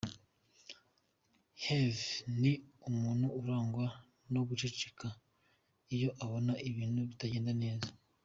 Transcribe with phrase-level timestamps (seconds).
[1.63, 2.51] Hervé ni
[2.89, 3.85] umuntu urangwa
[4.33, 5.07] no guceka
[5.95, 7.89] iyo abona ibintu bitagenda neza.